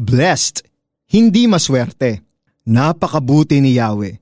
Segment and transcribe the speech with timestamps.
[0.00, 0.64] Blessed,
[1.12, 2.24] hindi maswerte.
[2.64, 4.16] Napakabuti ni Yahweh.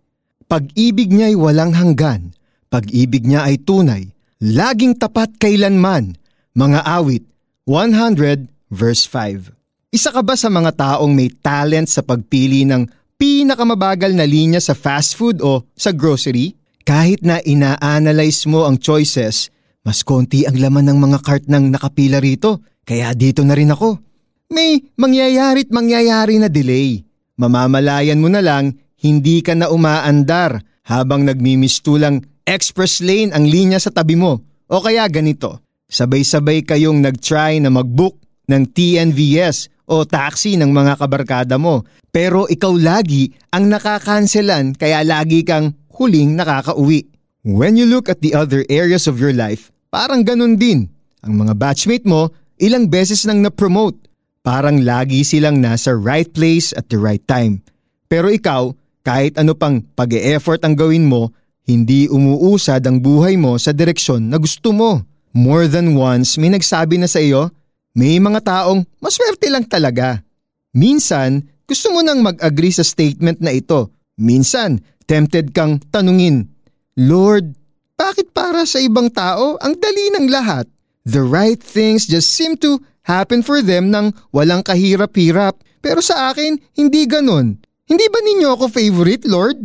[0.51, 2.35] Pag-ibig niya ay walang hanggan.
[2.67, 4.11] Pag-ibig niya ay tunay.
[4.43, 6.19] Laging tapat kailanman.
[6.59, 7.23] Mga awit,
[7.71, 9.55] 100 verse 5.
[9.95, 12.83] Isa ka ba sa mga taong may talent sa pagpili ng
[13.15, 16.59] pinakamabagal na linya sa fast food o sa grocery?
[16.83, 19.55] Kahit na ina-analyze mo ang choices,
[19.87, 24.08] mas konti ang laman ng mga cart ng nakapila rito, kaya dito na rin ako.
[24.49, 27.05] May mangyayari't mangyayari na delay.
[27.37, 33.93] Mamamalayan mo na lang, hindi ka na umaandar habang nagmimistulang express lane ang linya sa
[33.93, 34.41] tabi mo.
[34.73, 35.61] O kaya ganito,
[35.93, 38.17] sabay-sabay kayong nag-try na mag-book
[38.49, 41.85] ng TNVS o taxi ng mga kabarkada mo.
[42.09, 47.05] Pero ikaw lagi ang nakakanselan kaya lagi kang huling nakakauwi.
[47.45, 50.89] When you look at the other areas of your life, parang ganun din.
[51.21, 54.08] Ang mga batchmate mo, ilang beses nang na-promote.
[54.49, 57.61] Parang lagi silang nasa right place at the right time.
[58.09, 58.73] Pero ikaw,
[59.05, 61.37] kahit ano pang pag effort ang gawin mo,
[61.69, 65.05] hindi umuusad ang buhay mo sa direksyon na gusto mo.
[65.37, 67.53] More than once may nagsabi na sa iyo,
[67.93, 70.25] may mga taong maswerte lang talaga.
[70.73, 73.93] Minsan, gusto mo nang mag-agree sa statement na ito.
[74.17, 76.49] Minsan, tempted kang tanungin,
[76.97, 77.53] Lord,
[78.01, 80.65] bakit para sa ibang tao ang dali ng lahat?
[81.05, 85.57] The right things just seem to happen for them nang walang kahirap-hirap.
[85.81, 87.57] Pero sa akin, hindi ganon.
[87.89, 89.57] Hindi ba ninyo ako favorite, Lord?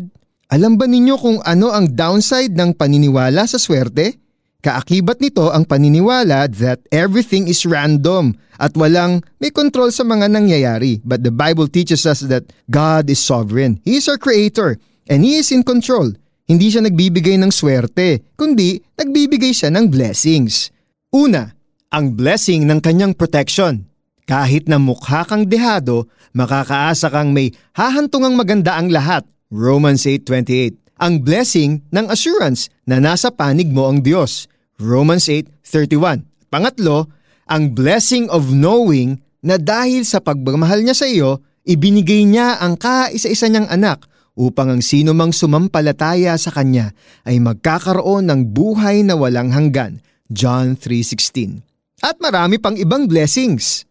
[0.48, 4.16] Alam ba ninyo kung ano ang downside ng paniniwala sa swerte?
[4.64, 8.32] Kaakibat nito ang paniniwala that everything is random
[8.64, 11.04] at walang may control sa mga nangyayari.
[11.04, 13.84] But the Bible teaches us that God is sovereign.
[13.84, 14.80] He is our creator
[15.12, 16.16] and He is in control.
[16.48, 20.72] Hindi siya nagbibigay ng swerte, kundi nagbibigay siya ng blessings.
[21.12, 21.52] Una,
[21.94, 23.86] ang blessing ng kanyang protection.
[24.26, 29.22] Kahit na mukha kang dehado, makakaasa kang may hahantungang maganda ang lahat
[29.54, 34.50] Romans 8.28 Ang blessing ng assurance na nasa panig mo ang Diyos.
[34.82, 37.14] Romans 8.31 Pangatlo,
[37.46, 43.52] ang blessing of knowing na dahil sa pagmamahal niya sa iyo, ibinigay niya ang kaisa-isa
[43.52, 46.96] niyang anak upang ang sino mang sumampalataya sa kanya
[47.28, 50.02] ay magkakaroon ng buhay na walang hanggan.
[50.32, 51.73] John 3.16
[52.04, 53.88] At marami pang ibang blessings.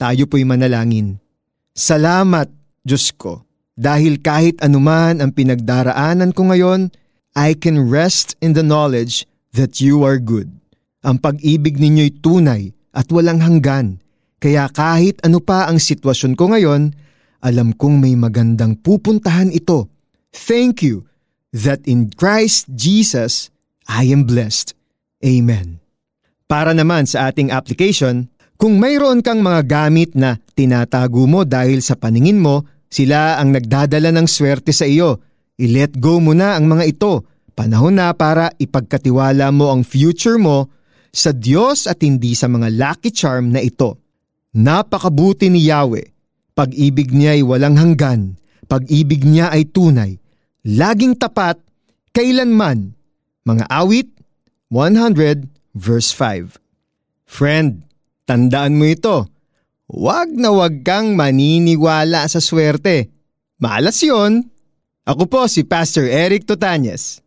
[0.00, 1.20] Tayo po'y manalangin.
[1.76, 2.48] Salamat,
[2.80, 3.44] Diyos ko
[3.80, 6.92] dahil kahit anuman ang pinagdaraanan ko ngayon,
[7.32, 9.24] I can rest in the knowledge
[9.56, 10.52] that you are good.
[11.00, 14.04] Ang pag-ibig ninyo'y tunay at walang hanggan.
[14.36, 16.92] Kaya kahit ano pa ang sitwasyon ko ngayon,
[17.40, 19.88] alam kong may magandang pupuntahan ito.
[20.28, 21.08] Thank you
[21.56, 23.48] that in Christ Jesus,
[23.88, 24.76] I am blessed.
[25.24, 25.80] Amen.
[26.50, 28.26] Para naman sa ating application,
[28.58, 34.10] kung mayroon kang mga gamit na tinatago mo dahil sa paningin mo sila ang nagdadala
[34.10, 35.22] ng swerte sa iyo.
[35.62, 37.22] I-let go mo na ang mga ito.
[37.54, 40.66] Panahon na para ipagkatiwala mo ang future mo
[41.14, 44.02] sa Diyos at hindi sa mga lucky charm na ito.
[44.58, 46.10] Napakabuti ni Yahweh.
[46.58, 48.34] Pag-ibig niya ay walang hanggan.
[48.66, 50.18] Pag-ibig niya ay tunay.
[50.66, 51.62] Laging tapat,
[52.10, 52.98] kailanman.
[53.46, 54.10] Mga awit
[54.74, 56.58] 100 verse 5.
[57.26, 57.84] Friend,
[58.26, 59.30] tandaan mo ito
[59.90, 63.10] Huwag na huwag kang maniniwala sa swerte.
[63.58, 64.46] Malas yon.
[65.02, 67.18] Ako po si Pastor Eric Totanyes.